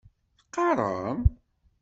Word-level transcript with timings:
Teqqarem? 0.37 1.19